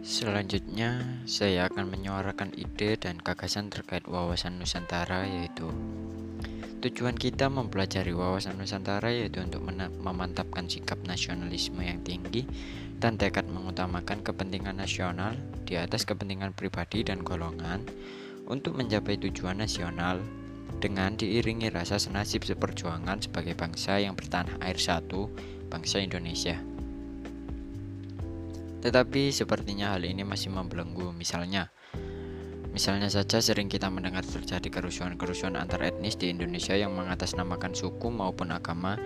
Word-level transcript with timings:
Selanjutnya, 0.00 1.20
saya 1.28 1.68
akan 1.68 1.92
menyuarakan 1.92 2.56
ide 2.56 2.96
dan 2.96 3.20
gagasan 3.20 3.68
terkait 3.68 4.08
wawasan 4.08 4.56
Nusantara 4.56 5.28
yaitu 5.28 5.68
Tujuan 6.80 7.12
kita 7.12 7.52
mempelajari 7.52 8.16
wawasan 8.16 8.56
Nusantara 8.56 9.12
yaitu 9.12 9.44
untuk 9.44 9.60
memantapkan 10.00 10.64
sikap 10.64 10.96
nasionalisme 11.04 11.84
yang 11.84 12.00
tinggi 12.00 12.48
dan 12.96 13.20
tekad 13.20 13.44
mengutamakan 13.52 14.24
kepentingan 14.24 14.80
nasional 14.80 15.36
di 15.68 15.76
atas 15.76 16.08
kepentingan 16.08 16.56
pribadi 16.56 17.04
dan 17.04 17.20
golongan 17.20 17.84
untuk 18.48 18.80
mencapai 18.80 19.20
tujuan 19.20 19.60
nasional 19.60 20.24
dengan 20.80 21.12
diiringi 21.12 21.68
rasa 21.68 22.00
senasib 22.00 22.48
seperjuangan 22.48 23.20
sebagai 23.20 23.52
bangsa 23.52 24.00
yang 24.00 24.16
bertanah 24.16 24.56
air 24.64 24.80
satu, 24.80 25.28
bangsa 25.68 26.00
Indonesia. 26.00 26.69
Tetapi 28.80 29.28
sepertinya 29.28 29.92
hal 29.92 30.04
ini 30.08 30.24
masih 30.24 30.48
membelenggu. 30.48 31.12
Misalnya, 31.12 31.68
misalnya 32.72 33.12
saja 33.12 33.40
sering 33.44 33.68
kita 33.68 33.92
mendengar 33.92 34.24
terjadi 34.24 34.68
kerusuhan-kerusuhan 34.72 35.60
antar 35.60 35.84
etnis 35.84 36.16
di 36.16 36.32
Indonesia 36.32 36.72
yang 36.72 36.96
mengatasnamakan 36.96 37.76
suku 37.76 38.08
maupun 38.08 38.52
agama. 38.56 38.96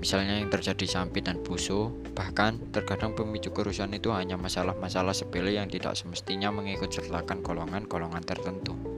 Misalnya 0.00 0.40
yang 0.40 0.48
terjadi 0.48 0.88
Sampi 0.88 1.20
dan 1.20 1.44
Buso, 1.44 1.92
bahkan 2.16 2.56
terkadang 2.72 3.12
pemicu 3.12 3.52
kerusuhan 3.52 3.92
itu 3.92 4.08
hanya 4.16 4.40
masalah-masalah 4.40 5.12
sepele 5.12 5.60
yang 5.60 5.68
tidak 5.68 5.92
semestinya 5.92 6.48
mengikut 6.48 6.88
sertakan 6.88 7.44
golongan-golongan 7.44 8.24
tertentu. 8.24 8.89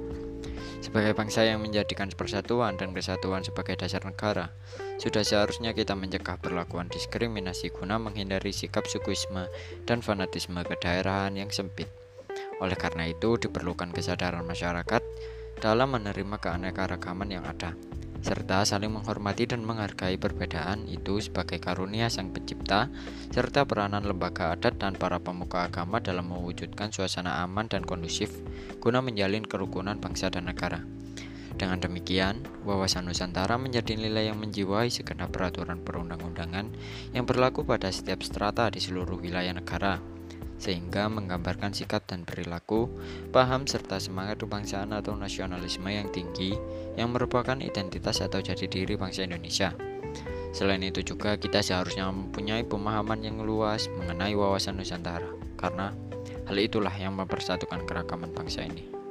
Sebagai 0.83 1.15
bangsa 1.15 1.47
yang 1.47 1.63
menjadikan 1.63 2.11
persatuan 2.11 2.75
dan 2.75 2.91
kesatuan 2.91 3.47
sebagai 3.47 3.79
dasar 3.79 4.03
negara, 4.03 4.51
sudah 4.99 5.23
seharusnya 5.23 5.71
kita 5.79 5.95
mencegah 5.95 6.43
perlakuan 6.43 6.91
diskriminasi 6.91 7.71
guna 7.71 8.03
menghindari 8.03 8.51
sikap 8.51 8.91
sukuisme 8.91 9.47
dan 9.87 10.03
fanatisme 10.03 10.59
kedaerahan 10.59 11.39
yang 11.39 11.55
sempit. 11.55 11.87
Oleh 12.59 12.75
karena 12.75 13.07
itu, 13.07 13.39
diperlukan 13.39 13.95
kesadaran 13.95 14.43
masyarakat 14.43 15.03
dalam 15.63 15.95
menerima 15.95 16.43
keanekaragaman 16.43 17.31
yang 17.31 17.47
ada 17.47 17.79
serta 18.23 18.63
saling 18.63 18.95
menghormati 18.95 19.51
dan 19.51 19.67
menghargai 19.67 20.15
perbedaan 20.15 20.87
itu 20.87 21.19
sebagai 21.19 21.59
karunia 21.59 22.07
Sang 22.07 22.31
Pencipta, 22.31 22.87
serta 23.35 23.67
peranan 23.67 24.07
lembaga 24.07 24.55
adat 24.55 24.79
dan 24.79 24.95
para 24.95 25.19
pemuka 25.19 25.67
agama 25.67 25.99
dalam 25.99 26.31
mewujudkan 26.31 26.95
suasana 26.95 27.43
aman 27.43 27.67
dan 27.67 27.83
kondusif 27.83 28.31
guna 28.79 29.03
menjalin 29.03 29.43
kerukunan 29.43 29.99
bangsa 29.99 30.31
dan 30.31 30.47
negara. 30.47 30.87
Dengan 31.53 31.83
demikian, 31.83 32.41
wawasan 32.65 33.11
Nusantara 33.11 33.61
menjadi 33.61 33.99
nilai 33.99 34.33
yang 34.33 34.41
menjiwai 34.41 34.89
segenap 34.89 35.37
peraturan 35.37 35.85
perundang-undangan 35.85 36.73
yang 37.13 37.29
berlaku 37.29 37.67
pada 37.67 37.93
setiap 37.93 38.25
strata 38.25 38.73
di 38.73 38.81
seluruh 38.81 39.21
wilayah 39.21 39.53
negara 39.53 40.01
sehingga 40.63 41.11
menggambarkan 41.11 41.75
sikap 41.75 42.07
dan 42.07 42.23
perilaku, 42.23 42.87
paham 43.35 43.67
serta 43.67 43.99
semangat 43.99 44.39
kebangsaan 44.39 44.95
atau 44.95 45.19
nasionalisme 45.19 45.91
yang 45.91 46.07
tinggi 46.15 46.55
yang 46.95 47.11
merupakan 47.11 47.59
identitas 47.59 48.23
atau 48.23 48.39
jati 48.39 48.71
diri 48.71 48.95
bangsa 48.95 49.27
Indonesia. 49.27 49.75
Selain 50.55 50.85
itu 50.87 51.03
juga 51.03 51.35
kita 51.35 51.67
seharusnya 51.67 52.07
mempunyai 52.15 52.63
pemahaman 52.63 53.27
yang 53.27 53.43
luas 53.43 53.91
mengenai 53.91 54.39
wawasan 54.39 54.79
Nusantara 54.79 55.27
karena 55.59 55.91
hal 56.47 56.57
itulah 56.63 56.95
yang 56.95 57.19
mempersatukan 57.19 57.83
keragaman 57.83 58.31
bangsa 58.31 58.63
ini. 58.63 59.02